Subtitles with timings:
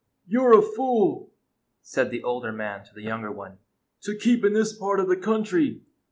[0.25, 1.31] "You 're a fool,"
[1.83, 3.59] said the older man to the younger one,
[4.01, 5.83] "to keep in this part of the country.